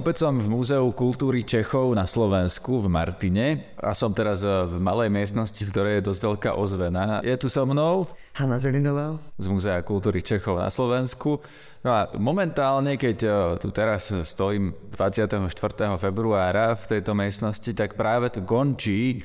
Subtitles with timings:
[0.00, 5.12] Opäť som v Múzeu kultúry Čechov na Slovensku v Martine a som teraz v malej
[5.12, 7.20] miestnosti, v ktorej je dosť veľká ozvena.
[7.20, 11.44] Je tu so mnou Hanna Zelinová z Múzea kultúry Čechov na Slovensku.
[11.84, 15.36] No a momentálne, keď e, tu teraz stojím 24.
[16.00, 19.16] februára v tejto miestnosti, tak práve tu končí e,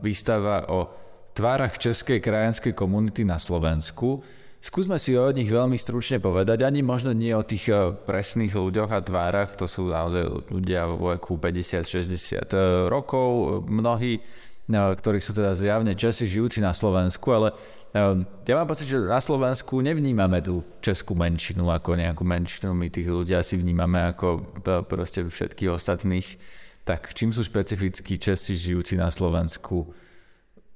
[0.00, 0.88] výstava o
[1.36, 4.24] tvárach českej krajanskej komunity na Slovensku.
[4.58, 8.90] Skúsme si o nich veľmi stručne povedať, ani možno nie o tých eh, presných ľuďoch
[8.90, 15.30] a tvárach, to sú naozaj ľudia vo veku 50-60 eh, rokov, mnohí, eh, ktorí sú
[15.30, 17.50] teda zjavne Česi žijúci na Slovensku, ale
[17.88, 23.08] ja mám pocit, že na Slovensku nevnímame tú českú menšinu ako nejakú menšinu, my tých
[23.08, 24.44] ľudí asi vnímame ako
[24.84, 26.36] proste všetkých ostatných.
[26.84, 29.88] Tak čím sú špecifickí Česi žijúci na Slovensku?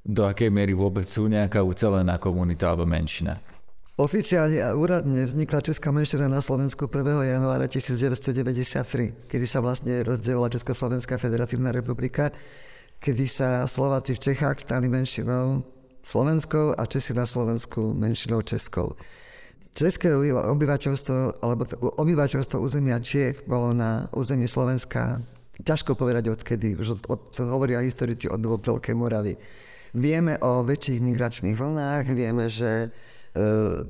[0.01, 3.52] Do akej miery vôbec sú nejaká ucelená komunita alebo menšina?
[4.01, 7.29] Oficiálne a úradne vznikla Česká menšina na Slovensku 1.
[7.29, 12.32] januára 1993, kedy sa vlastne rozdelila Československá federatívna republika,
[13.04, 15.60] kedy sa Slováci v Čechách stali menšinou
[16.01, 18.96] slovenskou a Česi na Slovensku menšinou českou.
[19.76, 21.68] České obyvateľstvo, alebo
[22.01, 25.20] obyvateľstvo územia Čiech bolo na území Slovenska
[25.60, 29.37] ťažko povedať odkedy, už od, od, hovoria historici od Veľkej Moravy.
[29.93, 32.88] Vieme o väčších migračných vlnách, vieme, že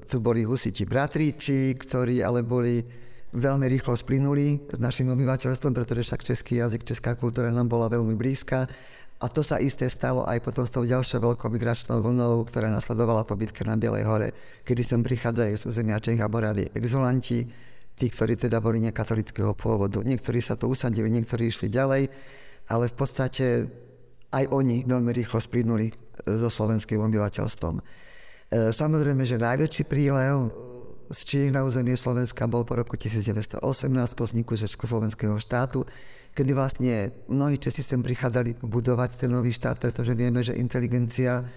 [0.06, 2.82] tu boli husiti bratríci, ktorí ale boli
[3.32, 8.14] veľmi rýchlo splynuli s našim obyvateľstvom, pretože však český jazyk, česká kultúra nám bola veľmi
[8.14, 8.68] blízka.
[9.22, 13.22] A to sa isté stalo aj potom s tou ďalšou veľkou migračnou vlnou, ktorá nasledovala
[13.22, 14.28] po bitke na Bielej hore,
[14.66, 17.46] kedy sem prichádzajú z územia Čech a Moravy exulanti,
[17.94, 20.02] tí, ktorí teda boli nekatolického pôvodu.
[20.02, 22.10] Niektorí sa to usadili, niektorí išli ďalej,
[22.66, 23.46] ale v podstate
[24.34, 25.94] aj oni veľmi rýchlo splynuli
[26.26, 27.78] so slovenským obyvateľstvom.
[28.52, 30.52] E, samozrejme, že najväčší prílev
[31.08, 33.64] z Číny na územie Slovenska bol po roku 1918
[34.12, 35.88] po vzniku Československého štátu,
[36.36, 41.48] kedy vlastne mnohí Česi sem prichádzali budovať ten nový štát, pretože vieme, že inteligencia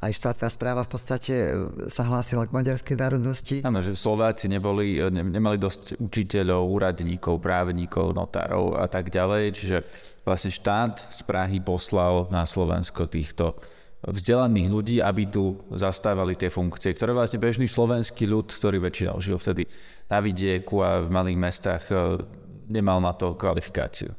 [0.00, 1.50] aj štátna správa v podstate e,
[1.86, 3.56] sa hlásila k maďarskej národnosti.
[3.62, 9.54] Áno, že Slováci neboli, e, ne, nemali dosť učiteľov, úradníkov, právnikov, notárov a tak ďalej,
[9.54, 9.78] čiže
[10.26, 13.54] vlastne štát z Prahy poslal na Slovensko týchto
[14.00, 19.36] vzdelaných ľudí, aby tu zastávali tie funkcie, ktoré vlastne bežný slovenský ľud, ktorý väčšinou žil
[19.36, 19.68] vtedy
[20.08, 22.24] na vidieku a v malých mestách, e,
[22.72, 24.16] nemal na to kvalifikáciu.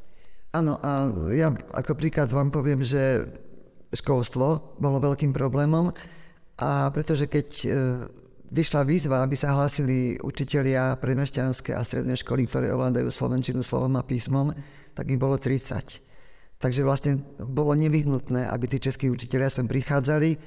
[0.54, 3.26] Áno, a ja ako príklad vám poviem, že
[3.90, 5.90] školstvo bolo veľkým problémom
[6.62, 7.66] a pretože keď e,
[8.52, 14.06] vyšla výzva, aby sa hlásili učitelia predmešťanské a stredné školy, ktoré ovládajú slovenčinu slovom a
[14.06, 14.54] písmom,
[14.92, 16.11] tak ich bolo 30.
[16.62, 20.38] Takže vlastne bolo nevyhnutné, aby tí českí učiteľia sem prichádzali.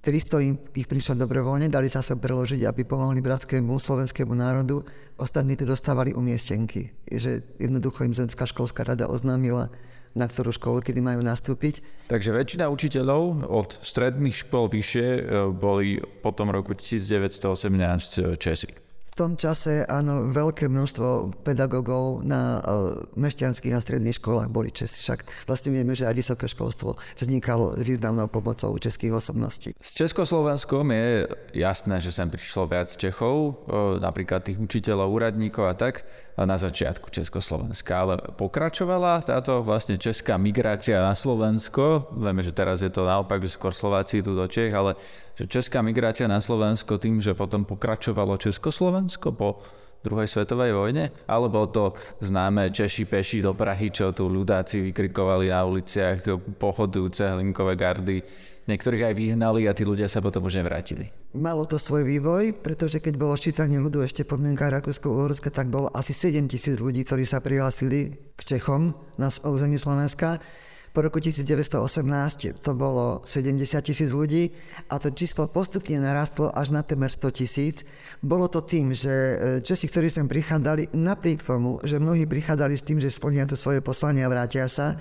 [0.00, 4.86] 300 im ich prišlo dobrovoľne, dali sa sa preložiť, aby pomohli bratskému slovenskému národu.
[5.20, 6.94] Ostatní tu dostávali umiestenky.
[7.10, 9.68] Že jednoducho im Zemská školská rada oznámila,
[10.16, 11.84] na ktorú školu, kedy majú nastúpiť.
[12.08, 15.20] Takže väčšina učiteľov od stredných škôl vyššie e,
[15.52, 18.85] boli potom roku 1918 Česi
[19.16, 25.00] tom čase áno, veľké množstvo pedagógov na uh, mešťanských a stredných školách boli Česi.
[25.00, 29.72] Však vlastne vieme, že aj vysoké školstvo vznikalo s významnou pomocou českých osobností.
[29.80, 33.34] S Československom je jasné, že sem prišlo viac Čechov,
[33.66, 36.04] uh, napríklad tých učiteľov, úradníkov a tak
[36.44, 42.12] na začiatku Československa, ale pokračovala táto vlastne česká migrácia na Slovensko.
[42.12, 45.00] Vieme, že teraz je to naopak, že skôr Slováci tu do Čech, ale
[45.32, 49.64] že česká migrácia na Slovensko tým, že potom pokračovalo Československo po
[50.04, 51.08] druhej svetovej vojne?
[51.24, 56.20] Alebo to známe Češi peši do Prahy, čo tu ľudáci vykrikovali na uliciach,
[56.60, 58.20] pohodujúce hlinkové gardy
[58.66, 61.14] Niektorých aj vyhnali a tí ľudia sa potom už nevrátili.
[61.38, 66.10] Malo to svoj vývoj, pretože keď bolo ščítanie ľudu ešte podmienka Rakúsko-Uhorska, tak bolo asi
[66.10, 68.90] 7 tisíc ľudí, ktorí sa prihlásili k Čechom
[69.22, 70.42] na území Slovenska.
[70.90, 74.50] Po roku 1918 to bolo 70 tisíc ľudí
[74.88, 77.84] a to číslo postupne narastlo až na temer 100 tisíc.
[78.24, 82.86] Bolo to tým, že e, Česi, ktorí sem prichádzali, napriek tomu, že mnohí prichádzali s
[82.88, 84.96] tým, že splnia to svoje poslanie a vrátia sa,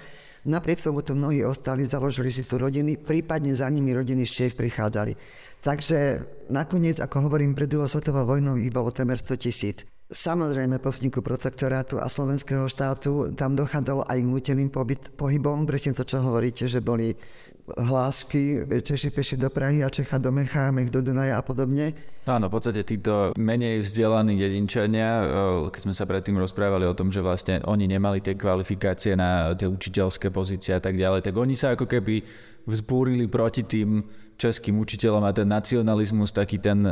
[0.45, 4.53] Napriek tomu to mnohí ostali, založili si tu rodiny, prípadne za nimi rodiny z Čech
[4.53, 5.17] prichádzali.
[5.65, 6.21] Takže
[6.53, 9.81] nakoniec, ako hovorím, pred druhou svetovou vojnou ich bolo temer 100 tisíc.
[10.05, 14.69] Samozrejme, po vzniku protektorátu a slovenského štátu tam dochádzalo aj k nuteným
[15.17, 17.17] pohybom, presne to, čo hovoríte, že boli
[17.65, 21.97] hlásky Češi peši do Prahy a Čecha do Mecha, Mech do Dunaja a podobne.
[22.29, 25.25] Áno, v podstate títo menej vzdelaní dedinčania,
[25.73, 29.65] keď sme sa predtým rozprávali o tom, že vlastne oni nemali tie kvalifikácie na tie
[29.65, 32.21] učiteľské pozície a tak ďalej, tak oni sa ako keby
[32.69, 34.05] vzbúrili proti tým
[34.37, 36.85] českým učiteľom a ten nacionalizmus, taký ten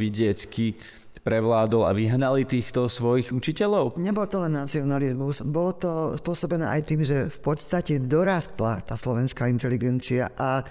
[0.00, 0.80] vidiecký,
[1.24, 3.96] prevládol a vyhnali týchto svojich učiteľov?
[3.96, 5.90] Nebol to len nacionalizmus, bolo to
[6.20, 10.64] spôsobené aj tým, že v podstate dorastla tá slovenská inteligencia a e,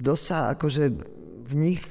[0.00, 0.84] dosť sa akože
[1.42, 1.84] v nich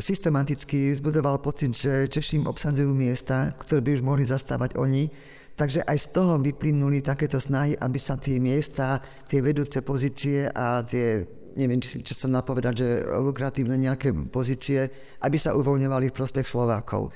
[0.00, 5.12] systematicky zbudoval pocit, že Češím obsadzujú miesta, ktoré by už mohli zastávať oni.
[5.52, 10.80] Takže aj z toho vyplynuli takéto snahy, aby sa tie miesta, tie vedúce pozície a
[10.80, 14.88] tie neviem, či, či som napovedať, že lukratívne nejaké pozície,
[15.22, 17.08] aby sa uvoľňovali v prospech Slovákov.
[17.08, 17.10] E,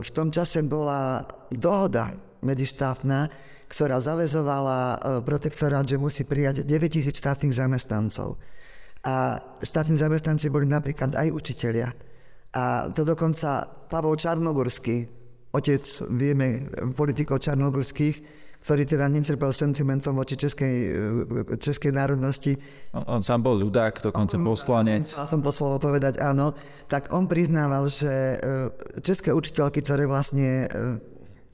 [0.00, 2.12] v tom čase bola dohoda
[2.44, 3.28] medzištátna,
[3.68, 8.36] ktorá zavezovala e, protektorát, že musí prijať 9000 štátnych zamestnancov.
[9.04, 11.92] A štátni zamestnanci boli napríklad aj učitelia.
[12.54, 15.04] A to dokonca Pavol Čarnogurský,
[15.52, 15.84] otec,
[16.14, 22.56] vieme, politikov čarnogurských, ktorý teda netrpel sentimentom voči českej, e, českej národnosti.
[22.96, 25.04] On, on sám bol ľudák, dokonca poslanec.
[25.04, 26.56] Chcel som to slovo povedať, áno.
[26.88, 28.36] Tak on priznával, že e,
[29.04, 30.96] české učiteľky, ktoré vlastne e,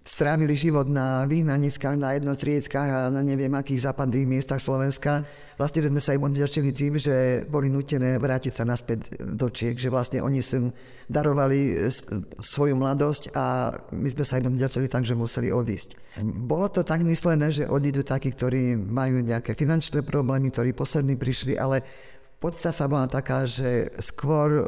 [0.01, 5.29] strávili život na výhnaniskách, na jednotrieckách a na neviem akých západných miestach Slovenska.
[5.61, 9.93] Vlastne sme sa im odďačili tým, že boli nutené vrátiť sa naspäť do Čiek, že
[9.93, 10.73] vlastne oni sem
[11.05, 11.89] darovali
[12.41, 16.17] svoju mladosť a my sme sa im odďačili tak, že museli odísť.
[16.25, 21.61] Bolo to tak myslené, že odídu takí, ktorí majú nejaké finančné problémy, ktorí poslední prišli,
[21.61, 21.85] ale
[22.41, 24.65] podstata bola taká, že skôr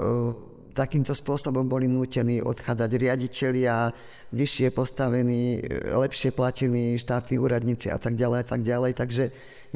[0.73, 3.93] takýmto spôsobom boli nútení odchádzať riaditeľia,
[4.33, 5.61] vyššie postavení,
[5.93, 8.93] lepšie platení štátni úradníci a tak ďalej a tak ďalej.
[8.97, 9.25] Takže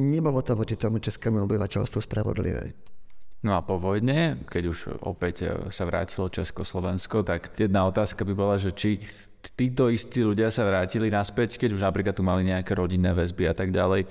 [0.00, 2.72] nebolo to voči tomu českému obyvateľstvu spravodlivé.
[3.44, 8.56] No a po vojne, keď už opäť sa vrátilo Československo, tak jedna otázka by bola,
[8.56, 8.99] že či
[9.54, 13.54] títo istí ľudia sa vrátili naspäť, keď už napríklad tu mali nejaké rodinné väzby a
[13.54, 14.08] tak ďalej,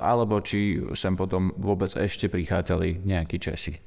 [0.00, 3.78] alebo či sem potom vôbec ešte prichádzali nejakí Česi.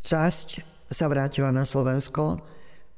[0.00, 2.42] Časť sa vrátila na Slovensko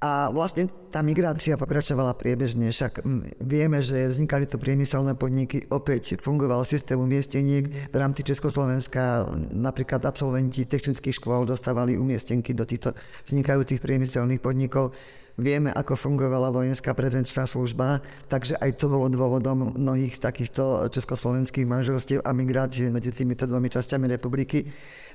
[0.02, 3.06] a vlastne tá migrácia pokračovala priebežne, však
[3.38, 10.66] vieme, že vznikali tu priemyselné podniky, opäť fungoval systém umiesteniek v rámci Československa, napríklad absolventi
[10.66, 12.98] technických škôl dostávali umiestnenky do týchto
[13.30, 14.90] vznikajúcich priemyselných podnikov.
[15.40, 22.20] Vieme, ako fungovala vojenská prezenčná služba, takže aj to bolo dôvodom mnohých takýchto československých manželstiev
[22.20, 24.68] a migrácie medzi týmito dvomi časťami republiky.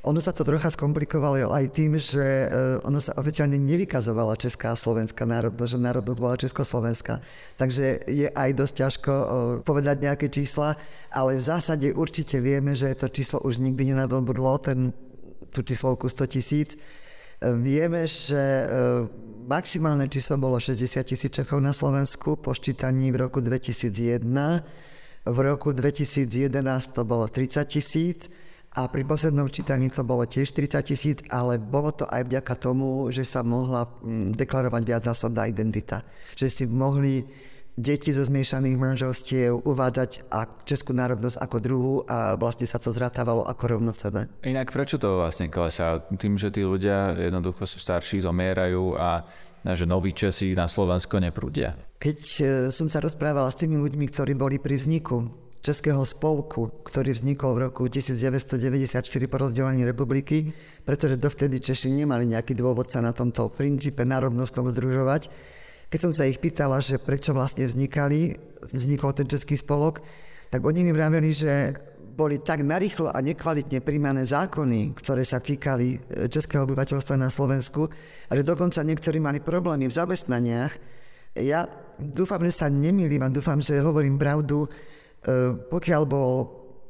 [0.10, 2.50] Ono sa to trocha skomplikovalo aj tým, že eh,
[2.82, 7.22] ono sa oficiálne nevykazovala Česká a Slovenská národnosť, že národnosť bola Československá.
[7.62, 9.28] Takže je aj dosť ťažko eh,
[9.62, 10.82] povedať nejaké čísla,
[11.14, 14.98] ale v zásade určite vieme, že to číslo už nikdy nenadobudlo, ten,
[15.54, 16.74] tú číslovku 100 tisíc.
[16.74, 18.66] Eh, vieme, že
[19.48, 24.28] maximálne číslo bolo 60 tisíc Čechov na Slovensku po ščítaní v roku 2001.
[25.24, 26.28] V roku 2011
[26.92, 28.28] to bolo 30 tisíc
[28.76, 33.08] a pri poslednom čítaní to bolo tiež 30 tisíc, ale bolo to aj vďaka tomu,
[33.08, 36.04] že sa mohla mm, deklarovať viacnásobná identita.
[36.36, 37.24] Že si mohli
[37.78, 43.46] deti zo zmiešaných manželstiev uvádzať a českú národnosť ako druhú a vlastne sa to zrátavalo
[43.46, 44.26] ako rovnocené.
[44.42, 46.02] Inak prečo to vlastne klesá?
[46.18, 49.22] Tým, že tí ľudia jednoducho sú starší, zomierajú a
[49.62, 51.78] že noví Česi na Slovensko neprúdia?
[52.02, 52.44] Keď e,
[52.74, 55.30] som sa rozprával s tými ľuďmi, ktorí boli pri vzniku
[55.62, 60.54] Českého spolku, ktorý vznikol v roku 1994 po rozdelení republiky,
[60.88, 65.28] pretože dovtedy Češi nemali nejaký dôvod sa na tomto princípe národnostnom združovať.
[65.88, 68.36] Keď som sa ich pýtala, že prečo vlastne vznikali,
[68.72, 70.04] vznikol ten Český spolok,
[70.52, 71.54] tak oni mi vraveli, že
[72.18, 77.86] boli tak narýchlo a nekvalitne príjmané zákony, ktoré sa týkali e, českého obyvateľstva na Slovensku,
[78.28, 80.74] a že dokonca niektorí mali problémy v zamestnaniach.
[81.38, 81.70] Ja
[82.02, 84.66] dúfam, že sa nemýlim a dúfam, že hovorím pravdu,
[85.28, 86.32] E, pokiaľ bol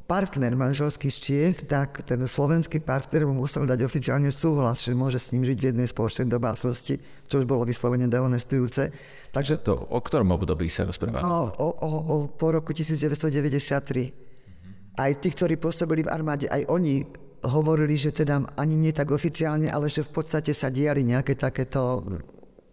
[0.07, 5.19] partner manželský z Čiech, tak ten slovenský partner mu musel dať oficiálne súhlas, že môže
[5.19, 6.95] s ním žiť v jednej spoločnej domácnosti,
[7.27, 8.95] čo už bolo vyslovene dehonestujúce.
[9.35, 11.19] Takže, to o ktorom období sa rozprávame?
[11.19, 14.95] No, o, o, o, po roku 1993.
[14.97, 17.03] Aj tí, ktorí pôsobili v armáde, aj oni
[17.45, 22.01] hovorili, že teda ani nie tak oficiálne, ale že v podstate sa diali nejaké takéto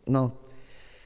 [0.09, 0.23] no,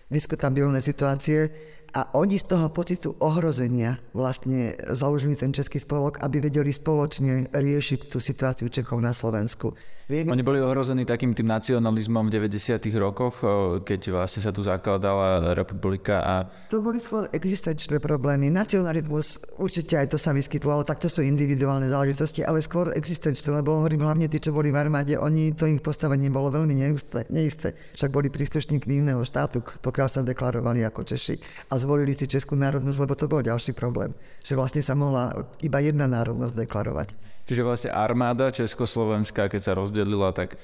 [0.06, 1.50] diskutabilné situácie
[1.94, 8.12] a oni z toho pocitu ohrozenia vlastne založili ten Český spolok, aby vedeli spoločne riešiť
[8.12, 9.72] tú situáciu Čechov na Slovensku.
[10.08, 10.32] Vieme...
[10.32, 12.80] Oni boli ohrození takým tým nacionalizmom v 90.
[12.96, 13.44] rokoch,
[13.84, 16.34] keď vlastne sa tu zakladala republika a...
[16.72, 18.48] To boli skôr existenčné problémy.
[18.48, 23.60] Nacionalizmus, určite aj to sa vyskytlo, ale tak to sú individuálne záležitosti, ale skôr existenčné,
[23.60, 27.28] lebo hovorím hlavne tí, čo boli v armáde, oni to ich postavenie bolo veľmi neisté.
[27.28, 27.76] neisté.
[27.92, 31.68] Však boli príslušníkmi iného štátu, pokiaľ sa deklarovali ako Češi.
[31.68, 34.16] A zvolili si Českú národnosť, lebo to bol ďalší problém.
[34.40, 37.36] Že vlastne sa mohla iba jedna národnosť deklarovať.
[37.48, 40.60] Čiže vlastne armáda Československá, keď sa rozdelila, tak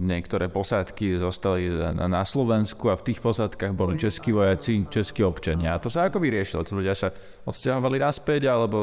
[0.00, 5.76] niektoré posádky zostali na Slovensku a v tých posádkach boli českí vojaci, českí občania.
[5.76, 6.64] A to sa ako vyriešilo?
[6.64, 7.12] Ľudia sa
[7.44, 8.78] odsťahovali naspäť alebo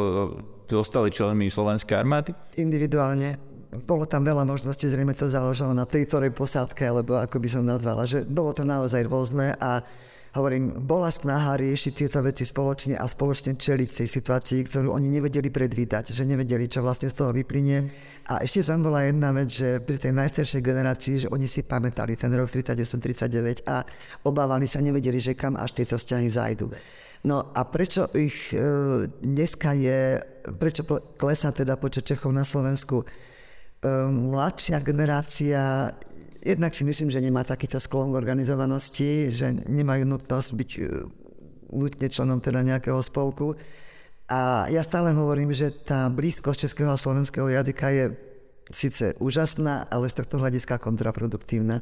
[0.69, 2.31] zostali členmi slovenskej armády?
[2.61, 3.41] Individuálne
[3.75, 7.63] bolo tam veľa možností, zrejme to záležalo na tej ktorej posádke, alebo ako by som
[7.67, 9.83] nazvala, že bolo to naozaj rôzne a
[10.35, 15.47] hovorím, bola snaha riešiť tieto veci spoločne a spoločne čeliť tej situácii, ktorú oni nevedeli
[15.47, 17.87] predvídať, že nevedeli, čo vlastne z toho vyplynie.
[18.27, 22.19] A ešte tam bola jedna vec, že pri tej najstaršej generácii, že oni si pamätali
[22.19, 23.87] ten rok 38-39 a
[24.27, 26.67] obávali sa, nevedeli, že kam až tieto vzťahy zajdu.
[27.25, 28.61] No a prečo ich e,
[29.09, 30.21] dneska je,
[30.61, 30.85] prečo
[31.17, 33.01] klesá teda počet Čechov na Slovensku?
[33.01, 33.05] E,
[34.05, 35.89] mladšia generácia
[36.45, 40.81] Jednak si myslím, že nemá takýto sklon k organizovanosti, že nemajú nutnosť byť e,
[41.73, 43.57] nutne členom teda nejakého spolku.
[44.29, 48.05] A ja stále hovorím, že tá blízkosť českého a slovenského jazyka je
[48.69, 51.81] síce úžasná, ale z tohto hľadiska kontraproduktívna.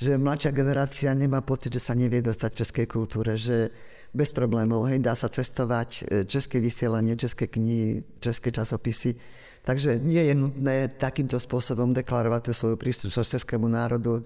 [0.00, 3.68] Že mladšia generácia nemá pocit, že sa nevie dostať českej kultúre, že
[4.16, 9.20] bez problémov, hej, dá sa cestovať, e, české vysielanie, české knihy, české časopisy
[9.66, 14.24] Takže nie je nutné takýmto spôsobom deklarovať tú svoju príslušnosť českému národu.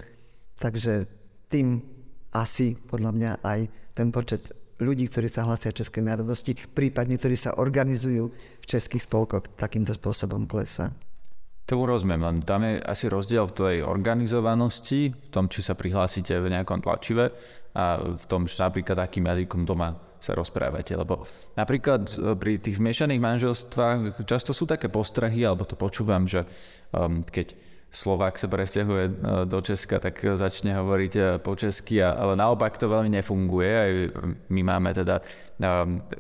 [0.59, 1.07] Takže
[1.51, 1.83] tým
[2.33, 3.61] asi podľa mňa aj
[3.93, 9.47] ten počet ľudí, ktorí sa hlasia českej národnosti, prípadne ktorí sa organizujú v českých spolkoch,
[9.55, 10.91] takýmto spôsobom klesa.
[11.71, 16.35] To rozumiem, len tam je asi rozdiel v tej organizovanosti, v tom, či sa prihlásite
[16.35, 17.31] v nejakom tlačive
[17.73, 20.95] a v tom, že napríklad akým jazykom doma sa rozprávate.
[20.95, 21.26] Lebo
[21.59, 26.47] napríklad e, pri tých zmiešaných manželstvách často sú také postrehy, alebo to počúvam, že
[26.95, 27.59] um, keď
[27.93, 29.12] Slovák sa presťahuje e,
[29.50, 33.69] do Česka, tak začne hovoriť e, po česky, ale naopak to veľmi nefunguje.
[33.69, 33.93] Aj
[34.49, 35.21] my máme teda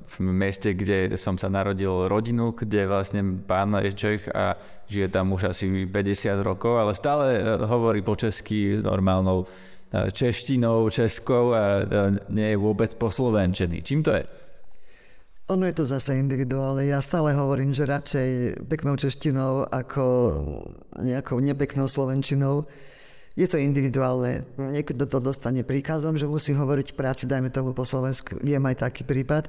[0.06, 4.54] v meste, kde som sa narodil rodinu, kde vlastne pán je Čech a
[4.86, 9.48] žije tam už asi 50 rokov, ale stále hovorí po česky normálnou
[9.92, 11.84] češtinou, českou a
[12.32, 13.84] nie je vôbec poslovenčený.
[13.84, 14.24] Čím to je?
[15.52, 16.88] Ono je to zase individuálne.
[16.88, 20.04] Ja stále hovorím, že radšej peknou češtinou ako
[20.96, 22.64] nejakou nepeknou slovenčinou.
[23.36, 24.44] Je to individuálne.
[24.56, 28.40] Niekto to dostane príkazom, že musí hovoriť v práci, dajme tomu po Slovensku.
[28.40, 29.48] Viem aj taký prípad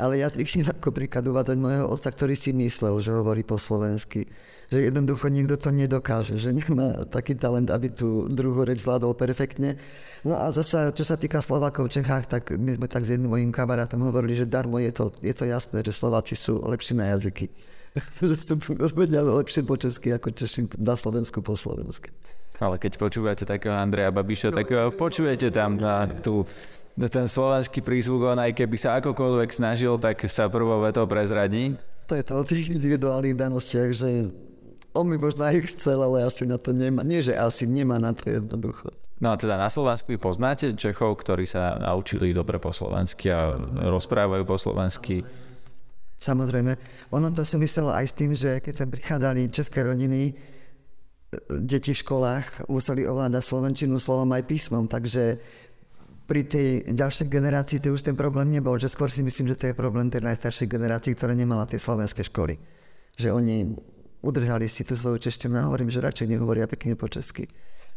[0.00, 4.24] ale ja zvyknem ako príklad uvádzať môjho otca, ktorý si myslel, že hovorí po slovensky.
[4.70, 9.74] Že jednoducho nikto to nedokáže, že nemá taký talent, aby tú druhú reč zvládol perfektne.
[10.22, 13.34] No a zase, čo sa týka Slovákov v Čechách, tak my sme tak s jedným
[13.34, 17.10] mojim kamarátom hovorili, že darmo je to, je to jasné, že Slováci sú lepší na
[17.18, 17.50] jazyky.
[18.22, 18.54] že sú
[19.10, 22.14] lepšie po česky ako Češi na Slovensku po slovensky.
[22.62, 26.46] Ale keď počúvate takého Andreja Babiša, tak počujete tam na tú
[27.08, 31.72] ten slovenský prízvuk, on aj keby sa akokoľvek snažil, tak sa prvou vetou prezradí.
[32.10, 34.28] To je to o tých individuálnych danostiach, že
[34.94, 37.06] on mi možno aj chcel, ale asi na to nemá.
[37.06, 38.90] Nie, že asi nemá na to jednoducho.
[39.20, 43.52] No a teda na Slovensku poznáte Čechov, ktorí sa naučili dobre po slovensky a
[43.92, 45.20] rozprávajú po slovensky?
[46.20, 46.72] Samozrejme.
[47.12, 50.32] Ono to súviselo aj s tým, že keď sa prichádzali české rodiny,
[51.60, 55.38] deti v školách museli ovládať slovenčinu slovom aj písmom, takže
[56.26, 59.64] pri tej ďalšej generácii to už ten problém nebol, že skôr si myslím, že to
[59.70, 62.54] je problém tej najstaršej generácii, ktorá nemala tie slovenské školy.
[63.18, 63.56] Že oni
[64.20, 67.48] udržali si tú svoju češtinu a hovorím, že radšej nehovoria pekne po česky.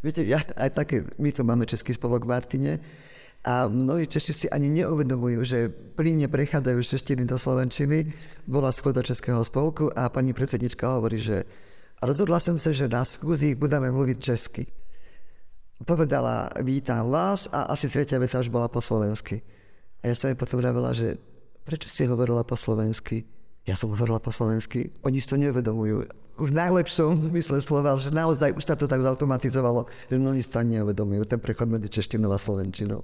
[0.04, 2.72] Viete, ja, aj také, my tu máme český spolok v Martine
[3.44, 8.12] a mnohí Češi si ani neuvedomujú, že plíne prechádzajú z češtiny do slovenčiny.
[8.44, 11.48] Bola do českého spolku a pani predsednička hovorí, že
[12.04, 14.64] rozhodla som sa, že na skúzi budeme mluviť česky
[15.82, 19.42] povedala vítam vás a asi tretia veta už bola po slovensky.
[20.00, 21.18] A ja som jej potom vravela, že
[21.66, 23.26] prečo si hovorila po slovensky?
[23.64, 26.04] Ja som hovorila po slovensky, oni si to neuvedomujú.
[26.36, 30.60] V najlepšom zmysle slova, že naozaj už sa to tak zautomatizovalo, že mnohí si to
[30.60, 33.00] neuvedomujú, ten prechod medzi češtinou a slovenčinou.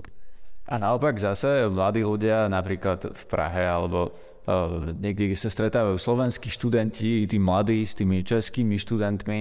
[0.71, 4.15] A naopak zase mladí ľudia napríklad v Prahe alebo
[4.47, 9.39] uh, niekde, kde sa stretávajú slovenskí študenti, tí mladí s tými českými študentmi,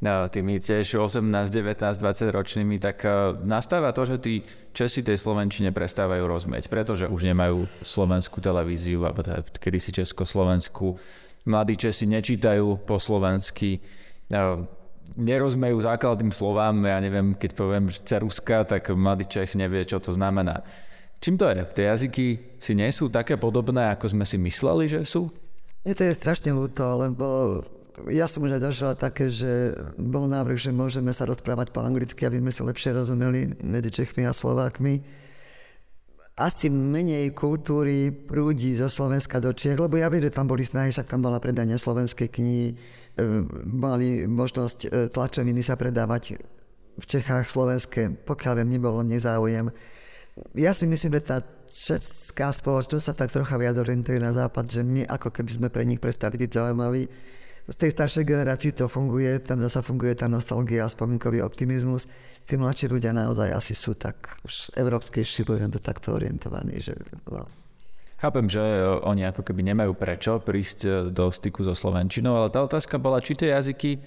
[0.00, 4.40] No, tými tiež 18, 19, 20 ročnými, tak uh, nastáva to, že tí
[4.72, 10.96] Česi tej Slovenčine prestávajú rozumieť, pretože už nemajú slovenskú televíziu, alebo teda kedysi Československu.
[11.44, 13.84] Mladí Česi nečítajú po slovensky,
[15.18, 20.62] nerozumejú základným slovám, ja neviem, keď poviem ceruska, tak mladý Čech nevie, čo to znamená.
[21.20, 21.60] Čím to je?
[21.76, 22.26] Tie jazyky
[22.56, 25.28] si nie sú také podobné, ako sme si mysleli, že sú?
[25.84, 27.60] Mne to je strašne ľúto, lebo
[28.08, 32.24] ja som už aj zažila také, že bol návrh, že môžeme sa rozprávať po anglicky,
[32.24, 35.04] aby sme si lepšie rozumeli medzi Čechmi a Slovákmi.
[36.40, 40.88] Asi menej kultúry prúdi zo Slovenska do Čech, lebo ja viem, že tam boli snahy,
[40.88, 42.74] však tam bola predania slovenskej knihy, e,
[43.68, 46.40] mali možnosť e, tlačoviny sa predávať
[46.96, 49.68] v Čechách slovenské, pokiaľ viem, nebolo nezáujem.
[50.56, 54.80] Ja si myslím, že tá česká spoločnosť sa tak trocha viac orientuje na západ, že
[54.80, 57.04] my ako keby sme pre nich prestali byť zaujímaví.
[57.70, 62.10] V tej staršej generácii to funguje, tam zase funguje tá nostalgia a spomienkový optimizmus.
[62.42, 66.82] Tí mladší ľudia naozaj asi sú tak už európskejší, budem to takto orientovaní.
[66.82, 66.98] Že.
[68.18, 68.58] Chápem, že
[69.06, 73.38] oni ako keby nemajú prečo prísť do styku so Slovenčinou, ale tá otázka bola, či
[73.38, 74.02] tie jazyky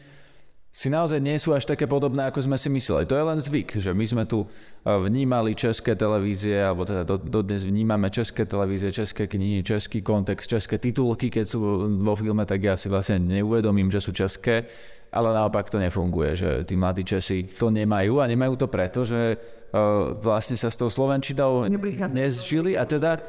[0.74, 3.06] si naozaj nie sú až také podobné, ako sme si mysleli.
[3.06, 4.48] To je len zvyk, že my sme tu e,
[4.89, 11.30] vnímali české televízie, alebo teda dodnes vnímame české televízie, české knihy, český kontext, české titulky,
[11.30, 11.62] keď sú
[12.01, 14.65] vo filme, tak ja si vlastne neuvedomím, že sú české,
[15.13, 19.38] ale naopak to nefunguje, že tí mladí Česi to nemajú a nemajú to preto, že
[19.38, 21.70] uh, vlastne sa s tou Slovenčinou
[22.10, 23.22] nezžili a teda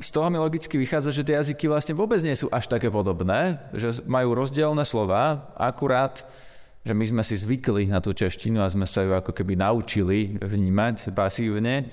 [0.00, 3.60] z toho mi logicky vychádza, že tie jazyky vlastne vôbec nie sú až také podobné,
[3.76, 6.24] že majú rozdielne slova, akurát
[6.86, 10.38] že my sme si zvykli na tú češtinu a sme sa ju ako keby naučili
[10.38, 11.90] vnímať pasívne.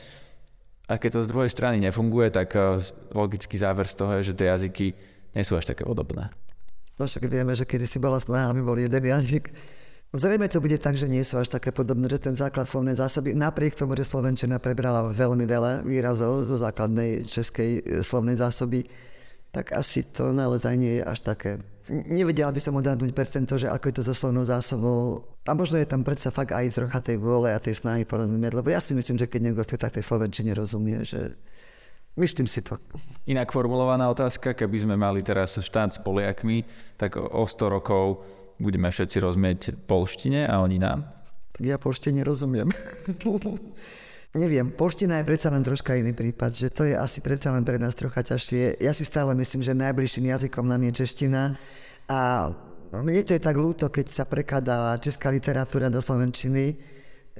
[0.86, 2.78] A keď to z druhej strany nefunguje, tak eh,
[3.10, 4.94] logický záver z toho je, že tie jazyky
[5.34, 6.30] nie sú až také podobné.
[7.02, 9.50] No však vieme, že kedy si bola snaha, aby bol jeden jazyk.
[10.14, 13.34] Zrejme to bude tak, že nie sú až také podobné, že ten základ slovnej zásoby,
[13.34, 18.86] napriek tomu, že Slovenčina prebrala veľmi veľa výrazov zo základnej českej eh, slovnej zásoby,
[19.50, 23.86] tak asi to naozaj nie je až také nevedela by som odhadnúť percento, že ako
[23.90, 25.28] je to so slovnou zásobou.
[25.44, 28.72] A možno je tam predsa fakt aj trocha tej vôle a tej snahy porozumieť, lebo
[28.72, 31.36] ja si myslím, že keď niekto chce tak tej slovenčine rozumie, že
[32.14, 32.78] Myslím si to.
[33.26, 36.62] Inak formulovaná otázka, keby sme mali teraz štát s Poliakmi,
[36.94, 38.22] tak o 100 rokov
[38.62, 39.60] budeme všetci rozumieť
[39.90, 41.10] polštine a oni nám?
[41.58, 42.70] Ja polštine rozumiem.
[44.34, 47.78] Neviem, polština je predsa len troška iný prípad, že to je asi predsa len pre
[47.78, 48.82] nás trocha ťažšie.
[48.82, 51.54] Ja si stále myslím, že najbližším jazykom nám je čeština
[52.10, 52.50] a
[52.98, 56.74] mne to je tak ľúto, keď sa prekladá česká literatúra do slovenčiny.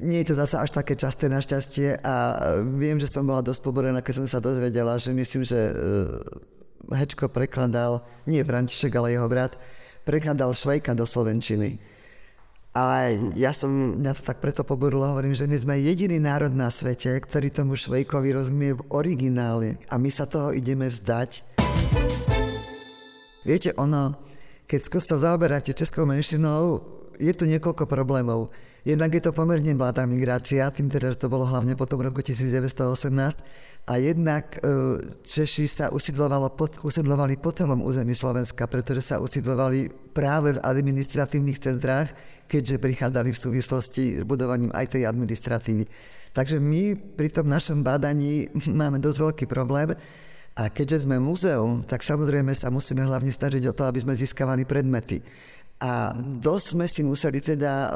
[0.06, 2.14] Nie je to zase až také časté našťastie a
[2.62, 7.26] viem, že som bola dosť poborená, keď som sa dozvedela, že myslím, že uh, Hečko
[7.26, 9.58] prekladal, nie František, ale jeho brat,
[10.06, 11.82] prekladal Švejka do slovenčiny.
[12.74, 16.74] A ja som, mňa to tak preto poborilo, hovorím, že my sme jediný národ na
[16.74, 21.46] svete, ktorý tomu Švejkovi rozumie v originále a my sa toho ideme vzdať.
[23.46, 24.18] Viete, ono,
[24.66, 26.82] keď sa zaoberáte českou menšinou,
[27.22, 28.50] je tu niekoľko problémov.
[28.84, 32.26] Jednak je to pomerne mladá migrácia, tým teda, že to bolo hlavne po tom roku
[32.26, 34.60] 1918, a jednak e,
[35.28, 42.16] Češi sa usidlovali po celom území Slovenska, pretože sa usidlovali práve v administratívnych centrách,
[42.48, 45.84] keďže prichádzali v súvislosti s budovaním aj tej administratívy.
[46.32, 48.48] Takže my pri tom našom bádaní
[48.80, 49.92] máme dosť veľký problém
[50.54, 54.64] a keďže sme muzeum, tak samozrejme sa musíme hlavne snažiť o to, aby sme získavali
[54.64, 55.20] predmety.
[55.82, 57.90] A dosť sme si museli teda e,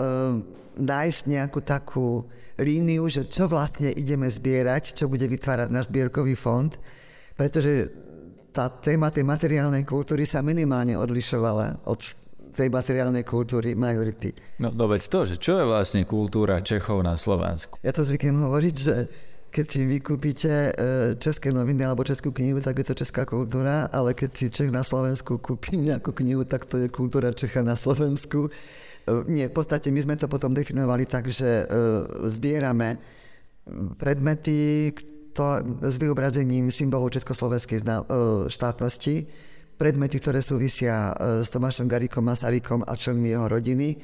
[0.81, 2.25] nájsť nejakú takú
[2.57, 6.73] líniu, že čo vlastne ideme zbierať, čo bude vytvárať náš zbierkový fond,
[7.37, 7.93] pretože
[8.51, 12.01] tá téma tej materiálnej kultúry sa minimálne odlišovala od
[12.57, 14.33] tej materiálnej kultúry majority.
[14.57, 17.77] No, no veď to, že čo je vlastne kultúra Čechov na Slovensku?
[17.85, 18.95] Ja to zvyknem hovoriť, že
[19.47, 20.71] keď si vykúpite e,
[21.17, 24.83] české noviny alebo českú knihu, tak je to česká kultúra, ale keď si Čech na
[24.83, 28.47] Slovensku kúpi nejakú knihu, tak to je kultúra Čecha na Slovensku.
[28.47, 28.51] E,
[29.31, 31.65] nie, v podstate my sme to potom definovali tak, že e,
[32.27, 32.99] zbierame
[33.99, 34.91] predmety
[35.35, 37.83] to, s vyobrazením symbolov československej
[38.47, 39.15] štátnosti,
[39.75, 43.99] predmety, ktoré súvisia s Tomášom Garikom Masarykom a členmi jeho rodiny,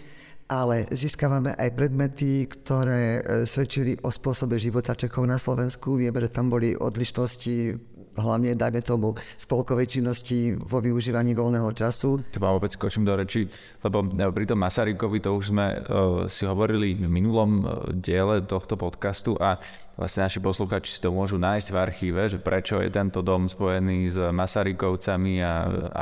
[0.47, 5.95] ale získavame aj predmety, ktoré e, svedčili o spôsobe života Čechov na Slovensku.
[5.95, 7.79] Vieme, že tam boli odlišnosti
[8.13, 12.21] hlavne, dajme tomu, spolkovej činnosti vo využívaní voľného času.
[12.29, 13.49] To vám opäť skočím do reči,
[13.81, 15.81] lebo e, pri tom Masarykovi to už sme uh,
[16.29, 19.57] si hovorili v minulom uh, diele tohto podcastu a
[19.97, 24.09] vlastne naši posluchači si to môžu nájsť v archíve, že prečo je tento dom spojený
[24.09, 25.53] s Masarykovcami a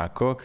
[0.10, 0.39] ako.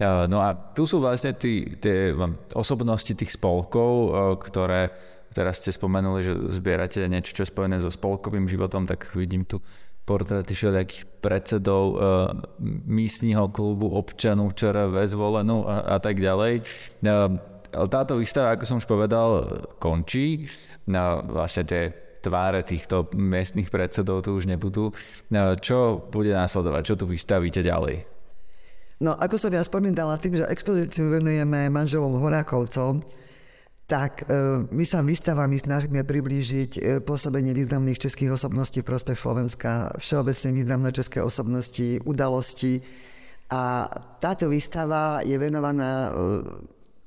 [0.00, 2.16] No a tu sú vlastne tí, tie
[2.56, 4.16] osobnosti tých spolkov,
[4.48, 4.88] ktoré
[5.30, 9.62] teraz ste spomenuli, že zbierate niečo, čo je spojené so spolkovým životom, tak vidím tu
[10.08, 11.96] portréty všelijakých predsedov uh,
[12.88, 16.66] místneho klubu občanov včera zvolenú a, a tak ďalej.
[17.04, 17.38] Uh,
[17.86, 19.46] táto výstava, ako som už povedal,
[19.78, 20.50] končí.
[20.90, 21.94] No, vlastne tie
[22.26, 24.90] tváre týchto miestnych predsedov tu už nebudú.
[25.30, 26.82] No, čo bude následovať?
[26.90, 28.02] Čo tu vystavíte ďalej?
[29.00, 33.00] No, ako som ja spomínala, tým, že expozíciu venujeme manželom Horákovcom,
[33.88, 39.96] tak e, my sa výstavami snažíme priblížiť e, pôsobenie významných českých osobností v prospech Slovenska,
[39.96, 42.84] všeobecne významné české osobnosti, udalosti.
[43.50, 43.88] A
[44.20, 46.10] táto výstava je venovaná e,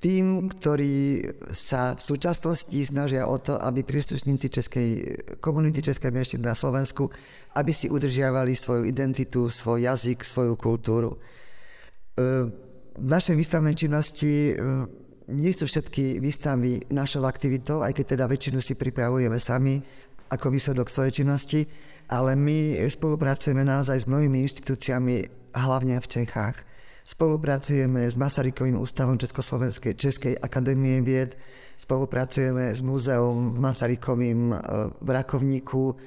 [0.02, 4.90] tým, ktorí sa v súčasnosti snažia o to, aby príslušníci českej
[5.40, 7.08] komunity Českej menšiny na Slovensku,
[7.56, 11.22] aby si udržiavali svoju identitu, svoj jazyk, svoju kultúru.
[12.14, 12.46] E,
[12.94, 14.56] v našej výstavnej činnosti e,
[15.34, 19.82] nie sú všetky výstavy našou aktivitou, aj keď teda väčšinu si pripravujeme sami
[20.30, 21.66] ako výsledok svojej činnosti,
[22.14, 26.58] ale my spolupracujeme naozaj s mnohými inštitúciami, hlavne v Čechách.
[27.04, 31.36] Spolupracujeme s Masarykovým ústavom Československej Českej akadémie vied,
[31.82, 34.56] spolupracujeme s múzeom Masarykovým e,
[35.02, 35.98] v Rakovníku.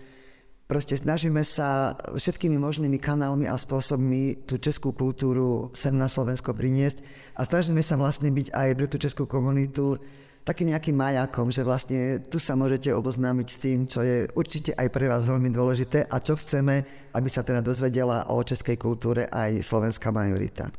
[0.66, 7.06] Proste snažíme sa všetkými možnými kanálmi a spôsobmi tú českú kultúru sem na Slovensko priniesť
[7.38, 9.94] a snažíme sa vlastne byť aj pre tú českú komunitu
[10.42, 14.90] takým nejakým majakom, že vlastne tu sa môžete oboznámiť s tým, čo je určite aj
[14.90, 16.82] pre vás veľmi dôležité a čo chceme,
[17.14, 20.74] aby sa teda dozvedela o českej kultúre aj slovenská majorita.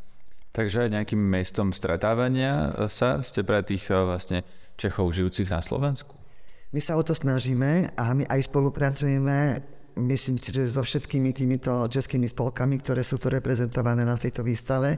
[0.51, 4.43] Takže aj nejakým miestom stretávania sa ste pre tých eh, vlastne
[4.75, 6.11] Čechov žijúcich na Slovensku?
[6.75, 9.63] My sa o to snažíme a my aj spolupracujeme
[9.97, 14.95] myslím si, že so všetkými týmito českými spolkami, ktoré sú tu reprezentované na tejto výstave.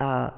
[0.00, 0.30] A e,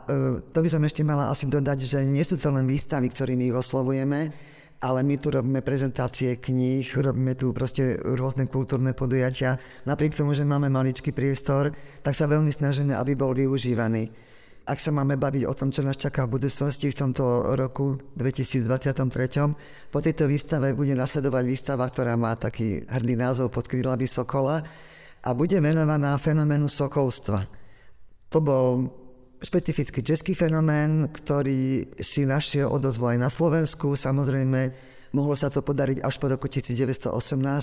[0.51, 3.57] to by som ešte mala asi dodať, že nie sú to len výstavy, ktorými ich
[3.57, 4.35] oslovujeme,
[4.83, 9.57] ale my tu robíme prezentácie kníh, robíme tu proste rôzne kultúrne podujatia.
[9.89, 14.34] Napriek tomu, že máme maličký priestor, tak sa veľmi snažíme, aby bol využívaný.
[14.65, 19.93] Ak sa máme baviť o tom, čo nás čaká v budúcnosti v tomto roku 2023,
[19.93, 24.65] po tejto výstave bude nasledovať výstava, ktorá má taký hrdý názov pod krídlami Sokola
[25.21, 27.45] a bude venovaná fenoménu sokolstva.
[28.33, 28.89] To bol
[29.45, 34.01] špecifický český fenomén, ktorý si našiel odozvu aj na Slovensku.
[34.01, 34.73] Samozrejme,
[35.15, 37.15] Mohlo sa to podariť až po roku 1918,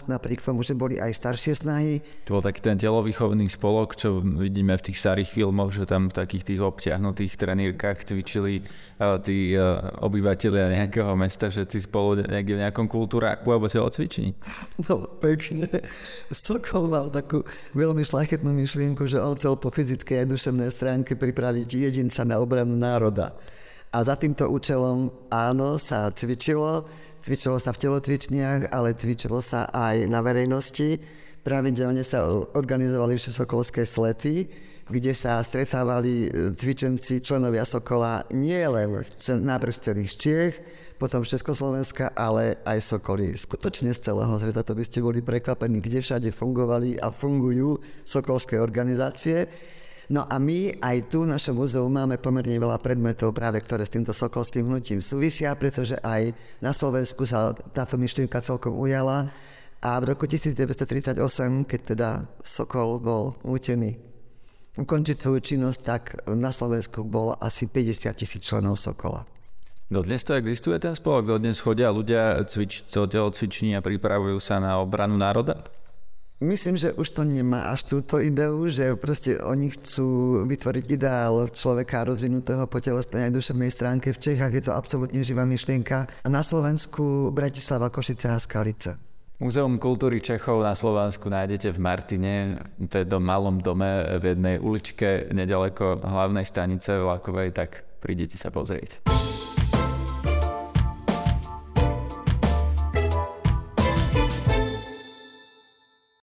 [0.08, 2.00] napriek tomu, že boli aj staršie snahy.
[2.24, 6.16] To bol taký ten telovýchovný spolok, čo vidíme v tých starých filmoch, že tam v
[6.16, 12.56] takých tých obťahnutých trenírkach cvičili uh, tí uh, obyvateľia nejakého mesta, že si spolu niekde
[12.56, 14.32] v nejakom kultúráku alebo cvičení.
[14.88, 15.68] No, pekne.
[16.32, 17.44] Sokol mal takú
[17.76, 22.80] veľmi šlachetnú myšlienku, že on chcel po fyzickej a duševnej stránke pripraviť jedinca na obranu
[22.80, 23.36] národa.
[23.92, 26.88] A za týmto účelom áno, sa cvičilo,
[27.22, 30.98] Cvičilo sa v telocvičniach, ale cvičilo sa aj na verejnosti.
[31.46, 32.26] Pravidelne sa
[32.58, 34.50] organizovali sokolské slety,
[34.90, 40.54] kde sa stretávali e, cvičenci, členovia Sokola nie len najprv celých Čiech,
[40.98, 44.66] potom Československa, ale aj Sokoly skutočne z celého sveta.
[44.66, 49.46] To by ste boli prekvapení, kde všade fungovali a fungujú sokolské organizácie.
[50.12, 53.96] No a my aj tu v našom muzeu máme pomerne veľa predmetov práve, ktoré s
[53.96, 59.32] týmto sokolským hnutím súvisia, pretože aj na Slovensku sa táto myšlienka celkom ujala
[59.80, 61.16] a v roku 1938,
[61.64, 62.10] keď teda
[62.44, 63.96] Sokol bol nútený
[64.76, 69.24] ukončiť svoju činnosť, tak na Slovensku bolo asi 50 tisíc členov Sokola.
[69.88, 71.40] Dodnes to existuje ten spolok?
[71.40, 75.68] Dodnes chodia ľudia cvič, cviční a pripravujú sa na obranu národa?
[76.42, 82.02] Myslím, že už to nemá až túto ideu, že proste oni chcú vytvoriť ideál človeka
[82.02, 84.10] rozvinutého po telesnej aj duševnej stránke.
[84.10, 86.10] V Čechách je to absolútne živá myšlienka.
[86.10, 88.98] A na Slovensku Bratislava, Košice a Skalica.
[89.38, 92.34] Múzeum kultúry Čechov na Slovensku nájdete v Martine,
[92.78, 99.02] v tom malom dome v jednej uličke nedaleko hlavnej stanice vlakovej, tak prídete sa pozrieť.